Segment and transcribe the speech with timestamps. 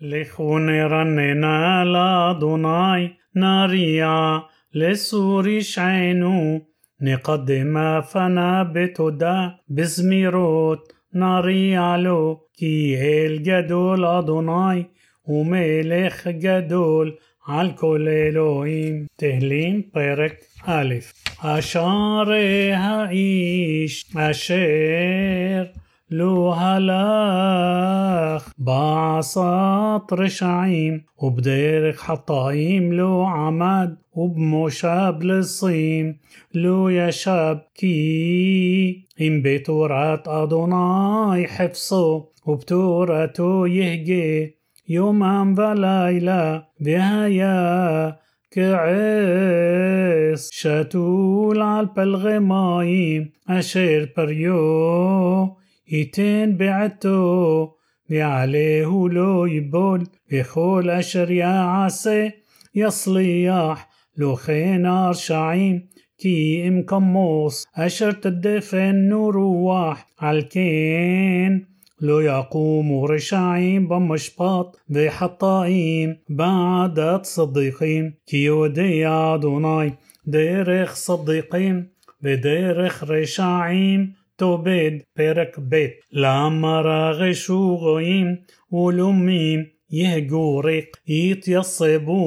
[0.00, 4.38] לכו נרננה לאדוני, נריע
[4.74, 6.60] לסור ישענו,
[7.00, 14.82] נקדמה פנה בתודה, בזמירות נריע לו, כי אל גדול אדוני,
[15.26, 17.14] ומלך גדול
[17.46, 19.06] על כל אלוהים.
[19.16, 20.34] תהילים פרק
[20.66, 20.94] א'
[21.38, 25.64] אשרי האיש אשר
[26.11, 36.17] لو هلاخ باع سطر شعيم وبديرك حطايم لو عمد وبمشاب للصيم
[36.53, 39.07] لو يا شاب كي.
[39.21, 44.55] ام بتورات أدوناي حفصو وبتوراتو يهجي
[44.89, 48.15] يوما وليلة بهايا
[48.51, 50.49] كعيس.
[50.53, 55.60] شاتول على البلغمايم أشير بريو.
[55.90, 57.74] ייתן בעתו,
[58.10, 60.00] ועליהו לא ייבול,
[60.32, 62.28] וכל אשר יעשה
[62.74, 63.84] יצליח,
[64.16, 65.80] לא כן הרשעים,
[66.18, 71.52] כי אם כמוס אשר תדפנו רוח, על כן
[72.00, 79.90] לא יקומו רשעים במשפט וחטאים בעדת צדיקים, כי יודע אדוני
[80.28, 81.82] דרך צדיקים
[82.22, 88.26] ודרך רשעים תאבד, פרק ב' למה רגשו רועים
[88.72, 92.22] ולומים יהגו ריק יתייסבו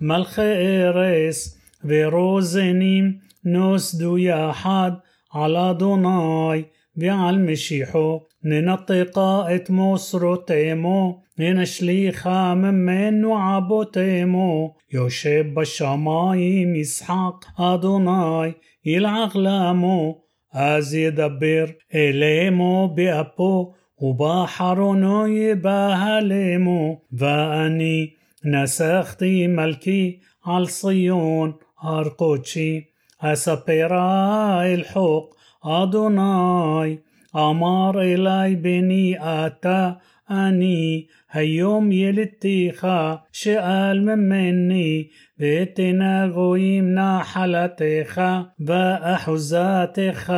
[0.00, 3.12] מלכי ארס ורוזנים
[3.44, 4.90] נוסדו יחד
[5.32, 6.62] על אדוני
[6.96, 18.52] ועל משיחו ננטqa את מוסרותימו ננשליכה ממנו עבותימו יושב בשמיים ישחק אדוני
[18.84, 28.10] ילעג למו אז ידבר אלימו באפו ובאחרונו יבהלמו ואני
[28.44, 32.80] נסחתי מלכי על ציון הר קודשי
[33.18, 35.34] אספרה אל חוק
[35.64, 36.96] אדוני
[37.36, 39.92] אמר אלי בני אתה
[40.30, 42.86] אני היום ילדתיך
[43.32, 45.08] שאל ממני
[45.38, 48.22] ותנה גויים נחלתך
[48.60, 50.32] ואחוזתך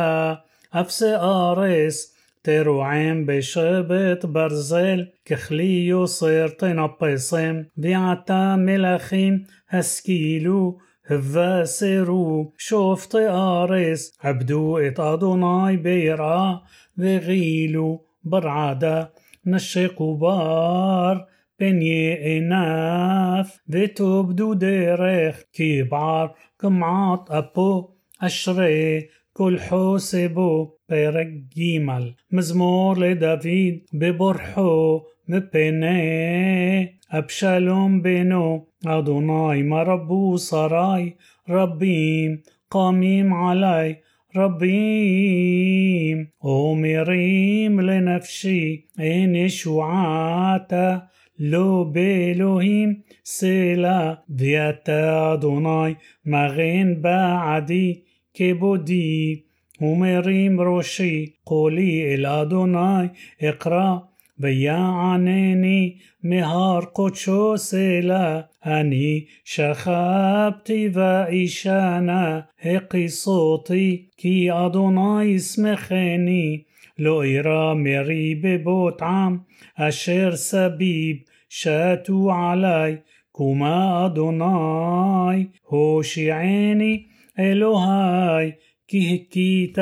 [0.71, 9.39] אפסי ארס תרועם בשבט ברזל ככלי יוסר תנפסם ועתה מלכים
[9.71, 10.77] השכילו
[11.09, 16.53] הבשרו שופטי ארס עבדו את אדוני ביראה
[16.97, 19.03] וגילו ברעדה
[19.46, 21.26] نشق قبار
[21.60, 23.60] بني إناف
[23.96, 27.88] توب بدو ديريخ كبار كمعاط أبو
[28.22, 41.16] أشري كل حوسبو بيرك جيمل مزمور لدافيد ببرحو مبيني أبشالوم بنو أدوناي مربو صراي
[41.48, 43.96] ربيم قاميم علي.
[44.36, 46.28] ربيم.
[46.40, 58.04] قومي ريم لنفسي عيني شعاتا لو بإلهيم سيلا دياتا دوناي مغين بعدي
[58.34, 59.44] كبودي
[59.80, 63.10] ومريم روشي قولي الأدوناي
[63.42, 76.61] اقرأ אקרא ויענני מהר קודשו סלע אני שכבתי ואישנה הקיסותי כי אדוני ישמחני
[76.99, 79.37] לא אירא מרי בבוט עם
[79.75, 81.17] אשר סביב
[81.49, 82.95] שתו עלי
[83.31, 87.03] קומה אדוני הושיעני
[87.39, 88.51] אלוהי
[88.87, 89.77] כי הכית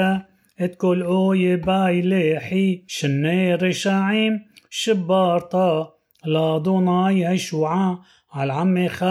[0.64, 4.38] את כל אויבי לחי שני רשעים
[4.70, 5.56] שברת
[6.26, 7.94] לאדוני הישועה
[8.32, 9.06] על עמך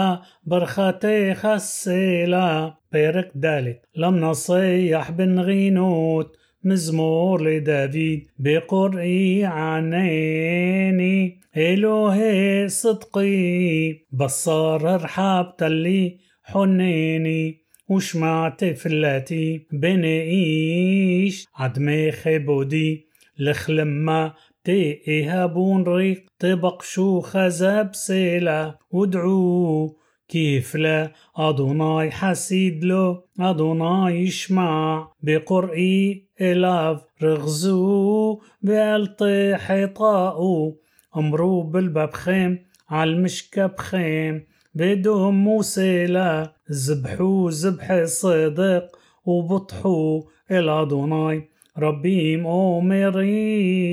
[0.45, 2.69] ברכתך סלע.
[2.95, 3.61] פרק ד'
[3.95, 7.95] למנסח בנגינות מזמור לדוד
[8.39, 17.58] בקוראי ענני אלוהי صدقي بصار ارحبت لي حنيني
[17.90, 23.06] وشمع تفلتي بنعيش عدمي خبودي
[23.38, 24.32] لخلما
[24.64, 28.78] تئهبون ريق تبقشو خزب سيلا.
[28.90, 29.96] ودعو
[30.28, 40.80] כי הפלה אדוני חסיד לו אדוני ישמע בקראי אליו רגזו ואל תחטאו
[41.16, 51.48] אמרו בלבבכם על משכבכם ודומו סלה זבחו זבחי צדק ובטחו אל אדוני
[51.78, 53.92] רבים אומרים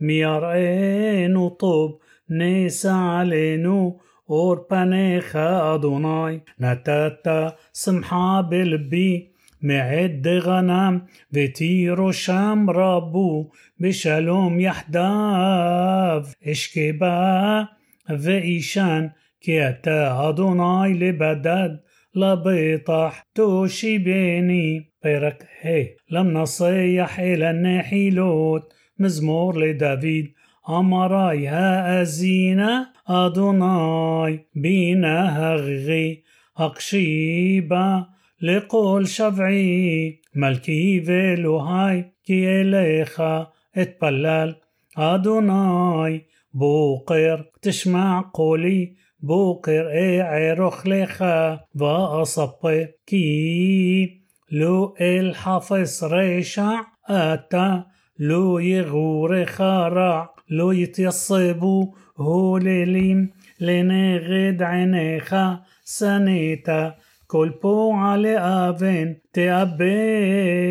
[0.00, 2.00] מי יראנו טוב
[2.30, 4.00] נסה עלינו
[4.30, 9.30] אור פניך אדוני נתתה שמחה בלבי
[9.62, 11.02] מעת דגנם
[11.32, 13.50] ותירושם רבו
[13.80, 16.34] בשלום יחדיו.
[16.46, 17.68] אשכבה
[18.10, 19.10] ואישן
[19.40, 21.80] כי אתה אדוני לבדד
[22.14, 24.92] לבטח תושיבני.
[25.04, 28.72] פרק ה׳ למנצח אל הנחילות.
[28.98, 30.32] מזמור לדוד
[30.68, 36.22] אמרי האזינה אדוני בינה הגיגי
[36.56, 38.06] הקשיבה
[38.42, 40.20] לקול שועי.
[40.34, 44.54] מלכי ואלוהי כי אליך אתפלל
[44.98, 46.22] אדוני
[46.54, 49.05] בוקר תשמע קולי.
[49.20, 49.86] בוקר
[50.20, 57.86] אערוך לך ואצפה כי لو الحفص ريشع أتا
[58.18, 63.30] لو يغور خارع لو يتصبو هو لليم
[63.60, 66.94] لنغد عينيخا سنيتا
[67.26, 70.64] كل بوع لأبن تأبد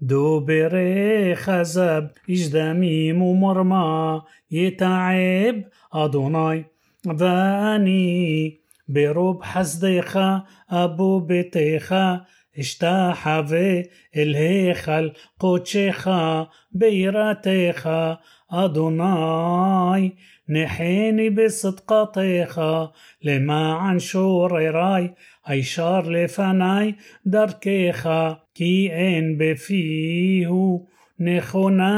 [0.00, 5.62] دوبري خزب إجدميم ومرمى يتعب
[5.92, 6.64] أدوناي
[7.17, 8.55] ואני
[8.87, 10.19] ברוב חסדך
[10.69, 11.95] אבו ביתך
[12.59, 13.81] אשתחווה
[14.15, 16.07] אל היכל קודשך
[16.71, 17.89] ביראתך
[18.49, 20.09] אדוני
[20.49, 22.61] נחני בצדקתך
[23.21, 25.07] למען שוררי
[25.45, 26.91] הישר לפני
[27.27, 28.09] דרכך
[28.53, 30.87] כי אין בפיהו
[31.19, 31.91] נכונה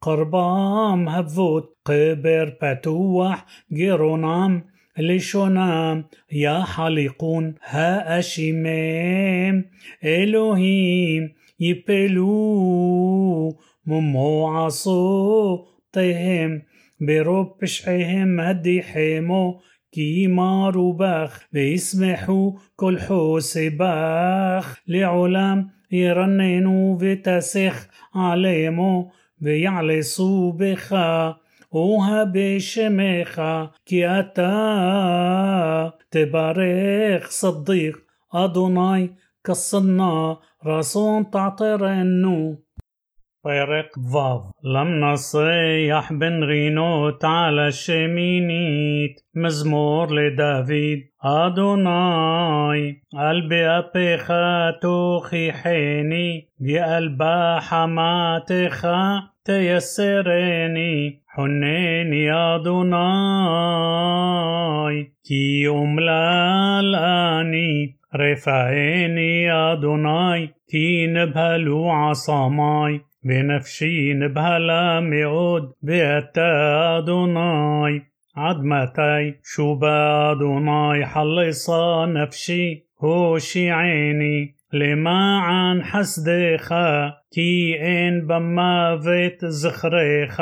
[0.00, 4.64] قربام هفوت قبر بتوح جيرونام
[4.98, 9.64] لشونام يا حليقون ها أشيمام
[10.04, 12.28] إلهيم يبلو
[13.86, 16.62] ممو عصوتهم
[17.00, 19.60] برب بشعهم هديحمو
[19.92, 29.10] كي مارو بخ ويسمحوا كل حوس بخ لعلام يرننوا وتسخ عليمو
[29.42, 30.96] ויעלסו בך
[31.72, 33.42] ובשמך
[33.86, 37.98] כי אתה תברך صديق
[38.34, 39.10] أدوناي
[39.44, 42.56] كالصنا راسون تعطرنو
[43.42, 44.18] פרק ו'
[44.74, 54.32] למנסח בן רינות על השמינית מזמור לדוד אדוני על באפיך
[54.80, 58.88] תוכיחני ועל בחמתך
[59.48, 62.96] تيسرني حنيني أدوناي
[65.24, 67.18] كي أملالاني
[68.16, 78.02] رفعيني أدوناي كي نبهلو عصاماي بنفسي نبهلا معود بأتا أدوناي
[78.36, 86.74] عد متى شوبا أدوناي حلصا نفسي هوشي عيني למען חסדך,
[87.34, 90.40] כי אין במוות זכרך,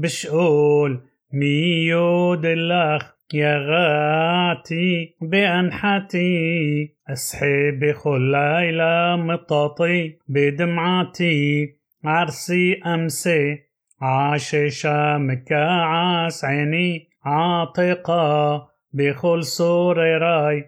[0.00, 1.00] בשאול
[1.32, 11.66] מי יודלך, ירעתי באנחתי, אסחה בכל לילה מטאטי, בדמעתי,
[12.05, 13.59] عرسي أمسي
[14.01, 20.65] عاششة مكعس عيني عاطقة بكل سور راي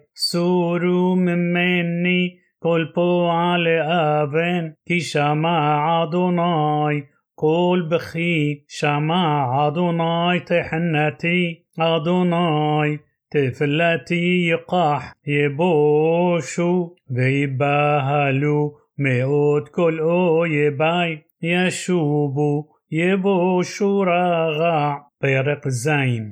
[1.14, 7.04] مني كل بوع لأبن كي شمع أدوناي
[7.36, 13.00] قول بخي شمع أدوناي تحنتي أدوناي
[13.30, 24.94] تفلتي يقح يبوشو ويبهلو מאות כל אויביי ישובו יבושו רגע.
[25.24, 25.88] פרק ז'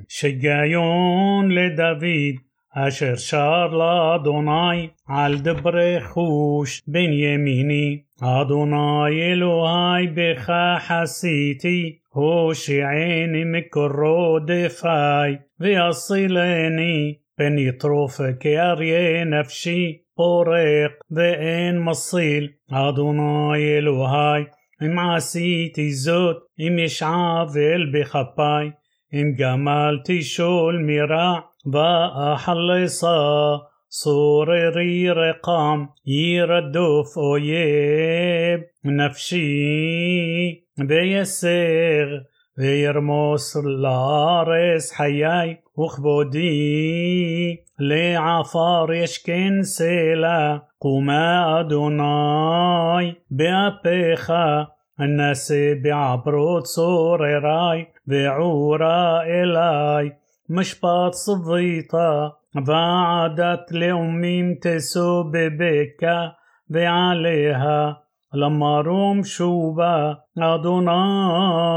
[0.07, 2.35] שגיון לדוד
[2.75, 15.37] אשר שר לאדוני על דברי חוש בן ימיני אדוני אלוהי בך חסיתי הושעני מקורו דפי
[15.59, 24.47] ואצילני פן יטרוף כאריה נפשי بوريق دين مصيل أدوناي الوهاي
[24.81, 28.73] إم عسيتي زوت إم يشعافل بخباي
[29.13, 42.32] אם גמלתי שולמי רע ואחלצה צוררי ריקם ירדוף אויב נפשי וישג.
[42.59, 54.67] וירמוס לארץ חיי וכבודי לעפר ישכן סלה קומה אדוני באפך
[55.01, 60.17] הנשא בעברות צוררי ועורה אלי
[60.49, 66.35] משפט צווית ועדת לאומים תסובבך
[66.69, 68.02] ועליה
[68.35, 71.69] למרום שובה אדוני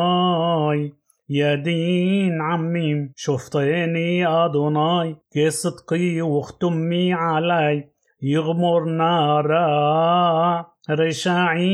[1.28, 7.84] ידין עמים שפטני אדוני כצדקי וכתומי עלי
[8.22, 9.66] יגמר נא רע
[10.90, 11.66] رشاعيم.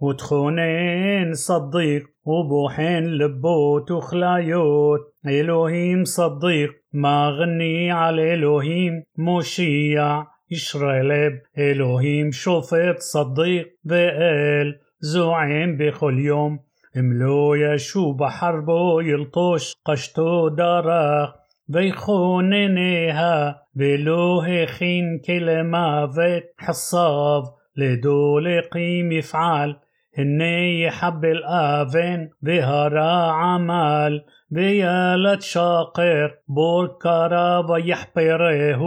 [0.00, 10.37] وتخونين صديق وبوحين لبوت وخلايوت إلهيم صديق ما غني على إلهيم مشيع.
[10.50, 16.58] ישרלב, אלוהים שופט צדיק ואל, זועם בכל יום.
[16.98, 21.30] אם לא ישוב בחרבו ילטוש קשתו דרך,
[21.68, 27.42] ויכונניה, ולא הכין כלמוות חסב,
[27.76, 29.74] לדולקים יפעל.
[30.18, 38.82] النية حب الآفن ظهر عمل بيالت شاقر بكرة ويحبره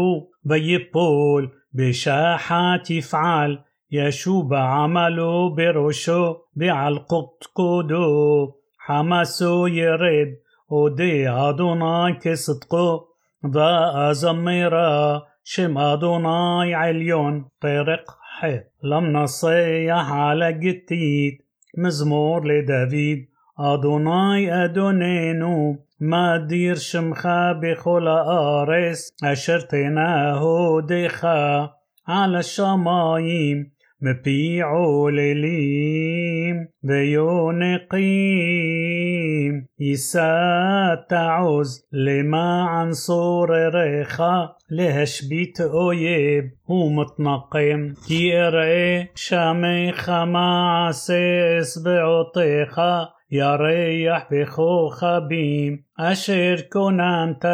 [0.50, 3.60] ويبول بشاحات يفعل
[3.92, 8.62] يشو بعمله برشو بعلقط قدو.
[8.86, 10.38] حمسو يرد
[10.70, 13.00] ودي أدوناي كصدقو
[13.48, 21.46] ذا أزميرا شم أدوناي عليون طرق صحيت لم نصيح على جتيت
[21.78, 23.30] مزمور لدافيد
[23.60, 25.86] أدوناي أدونينو.
[26.00, 28.26] ما دير شمخا بخلا
[28.62, 31.70] أرس أشرتناه ديخا.
[32.08, 33.71] على الشمايم.
[34.03, 37.97] מפי עוללים ויונקים
[39.81, 44.23] יישא תעוז למען סורריך
[44.71, 52.81] להשבית אויב ומתנקם כי אראה שמך מעשה אצבעותיך
[53.31, 57.45] ירח בכוכבים אשר כוננת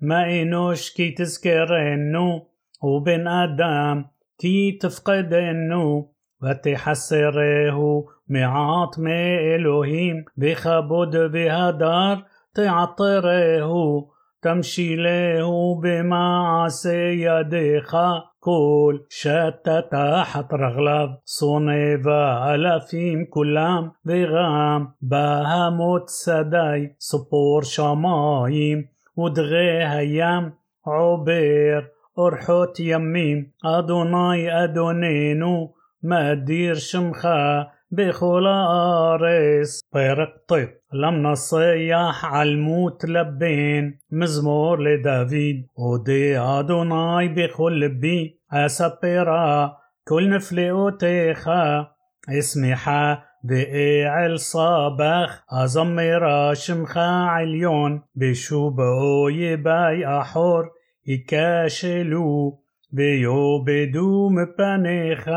[0.00, 2.46] מה אנוש כי תזכרנו
[2.82, 4.02] ובן אדם
[4.37, 6.07] تي تفقد النوم
[6.43, 12.25] وتحسره معاط ما إلهيم بخبود بهدار
[12.55, 29.35] תעטרהו תמשילהו במעשי ידיך כל שתה תחת רגליו צונה ואלפים כולם וגם בהמות שדי ציפור
[29.35, 41.73] שמים ודגי הים עובר אורחות ימים אדוני אדונינו מה אדיר שמך בכל הארץ פרק ט'
[41.73, 45.85] למנצח על מות לבן מזמור לדוד.
[45.85, 49.77] אודה אדוני בכל לבי אספרה
[50.07, 51.87] كل نفلئوتيخا
[52.29, 58.01] اسمحا بإعل صابخ أزمرا شمخا عليون.
[58.15, 60.69] بشوبو يباي أحور
[61.06, 62.58] ייכשלו
[62.92, 65.30] ויאבדו מפניך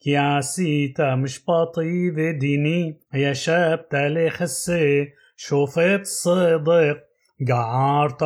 [0.00, 5.02] כי עשית משפטי ודיני ישבת לכסה
[5.36, 6.96] שופט צדק
[7.42, 8.22] גערת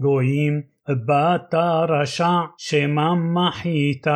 [0.00, 1.54] גויים באת
[1.88, 4.06] רשע שמם מחית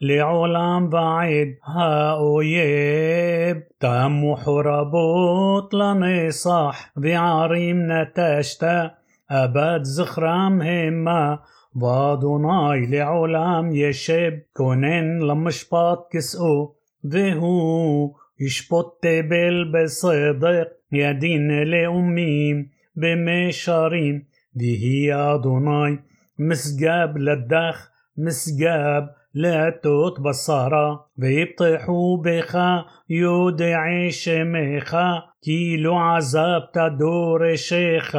[0.00, 8.66] לעולם ועד האויב תמו חורבות לנצח וערים נטשת
[9.30, 11.34] אבד זכרם המה
[11.80, 22.64] ואדוני לעולם ישב כונן למשפט כסאו והוא ישפוט תבל בסדק ידין לאומים
[22.96, 24.20] במישרים
[24.56, 25.96] ויהי אדוני
[26.38, 29.02] משגב לדח משגב
[29.34, 32.58] להטות בשרה ויבטחו בך
[33.08, 34.96] יודעי שמך
[35.42, 38.14] כי לא עזבת דורשך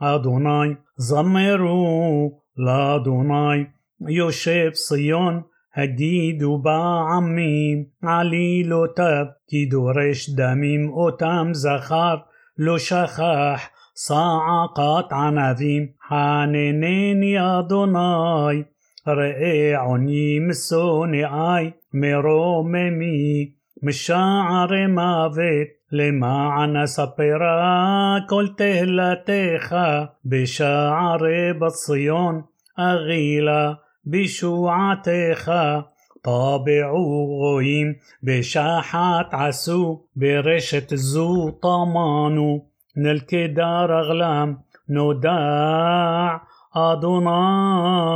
[0.00, 3.64] אדוני זמרו לאדוני
[4.08, 5.42] יושב ציון
[5.76, 12.16] הגידו בעמים עלילותיו כי דורש דמים אותם זכר
[12.58, 18.62] לא שכח צעקת ענבים חננני אדוני
[19.06, 23.50] ראה עוני משונאי מרוממי
[23.82, 29.76] משערי מוות למען אספרה כל תהלתך
[30.24, 32.42] בשערי בציון
[32.76, 33.72] אכילה
[34.06, 35.52] בשועתך
[36.24, 42.66] طابعوا غويم بشاحات عسو برشة زو طمانو
[42.96, 46.42] نلكدار أغلام نوداع
[46.76, 48.12] أدوناي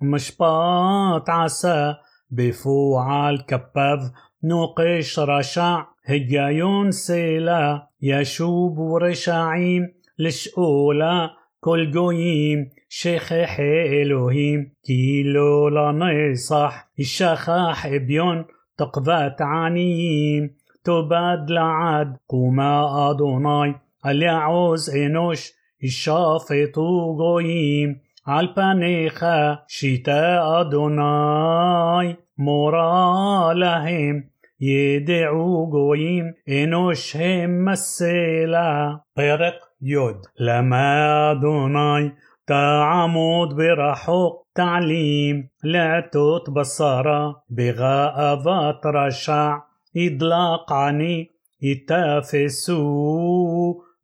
[0.00, 1.94] مشباط عسى
[2.30, 4.00] بفوعال كباب
[4.44, 9.88] نوقش رشع هجايون سيلا يشوب ورشعيم
[10.18, 18.44] لشؤولا كل جويم شيخ إلهيم كيلو لنصح الشخاح بيون
[18.78, 20.50] تقبات عنيم
[20.84, 23.74] تباد لعد قوما أدوناي
[24.06, 25.52] اليعوز إنوش
[25.84, 29.26] الشافطو جويم על פניך
[29.68, 34.27] שיטה אדוני מורה להם
[34.60, 39.94] ידעו גויים אנוש הם מסלע פרק י
[40.38, 42.08] למה אדוני
[42.46, 49.50] תעמוד ברחוק تعليم לעטות בשרה בגאוות רשע
[49.94, 51.26] ידלק עני
[51.62, 52.84] يتافسو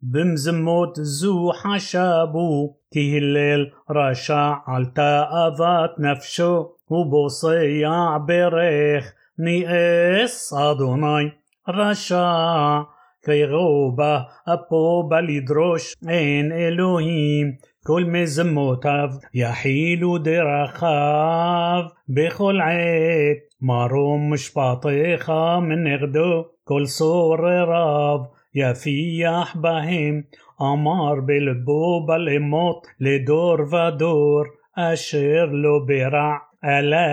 [0.02, 11.29] بمزموت زو حشابو تهلل رشع على تأذات نفسه وبصيع بريخ נעש אדוני
[11.67, 12.81] רשע,
[13.25, 14.19] כירובה
[14.53, 17.51] אפו בא לדרוש אין אלוהים.
[17.85, 28.19] כל מזמותיו יחילו דרכיו בכל עת, מרום משפטיך מנגדו כל סורריו
[28.55, 30.21] יפיח בהם,
[30.61, 34.43] אמר בלבו בלמות לדור ודור,
[34.77, 36.35] אשר לא ברע.
[36.65, 37.07] אלה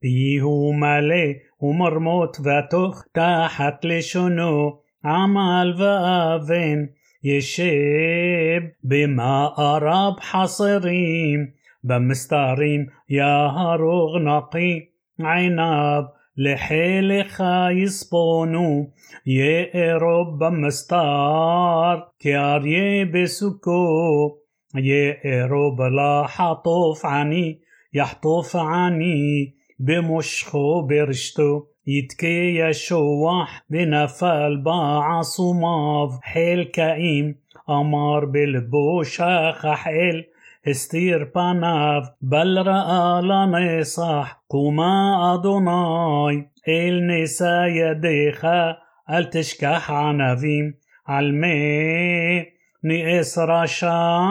[0.00, 1.26] פיהו מלא
[1.60, 6.78] ומרמות ותוך תחת לשונו עמל ואבן
[7.24, 11.46] ישב במערב חסרים
[11.84, 14.86] במסתרים יהרוג נקי
[15.18, 16.02] עיניו
[16.36, 17.40] لحيلك
[17.76, 18.90] יספונו
[19.26, 24.36] יארוב במסתר כאריה בסוכו
[24.74, 27.58] יארוב לחטוף עני
[27.94, 29.50] יחטוף עני
[29.86, 40.24] بمشخو برشتو يتكي يا شواح بنفال باع صماف حيل كئيم אמר בלבו שכח אל
[40.68, 46.50] הסתיר פניו בל ראה לנצח קומה אדוני.
[46.68, 48.76] אל נשא ידך
[49.10, 50.74] אל תשכח ענווים.
[51.06, 52.46] על מה
[52.84, 54.28] נאץ רשע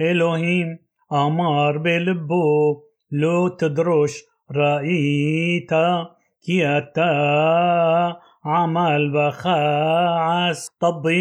[0.00, 0.78] אלוהים
[1.12, 4.22] אמר בלבו לא תדרוש
[4.52, 5.70] ראיתה
[6.46, 11.14] כי אתה עמל וכעס תביט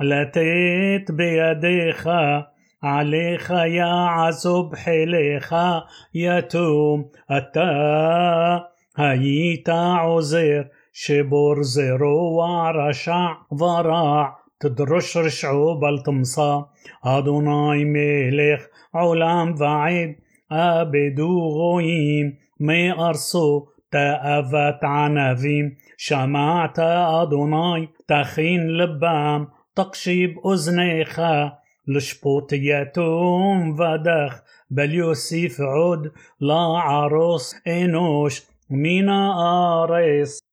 [0.00, 2.46] לתת בידך
[2.82, 5.84] עליך יעזוב חלכה יתום.
[6.14, 8.60] אתה היית
[8.96, 13.36] עוזר שבור זרוע רשע ורע.
[13.54, 16.64] תדרוש רשעו בל תמצא
[17.04, 20.16] אדוני מלך עולם ועד
[20.52, 31.58] אבדו גויים מארצו תאוות ענווים שמעת אדוני תכין לבם تقشيب أزنيخا
[31.88, 39.34] لشبوت يتوم ودخ بل يوسف عود لا عروس إنوش مينا
[39.82, 40.38] آريس